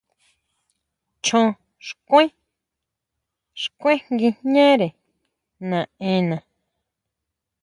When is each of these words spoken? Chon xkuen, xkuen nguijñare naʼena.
Chon 1.25 1.49
xkuen, 1.87 2.29
xkuen 3.61 3.99
nguijñare 4.13 4.87
naʼena. 5.69 6.37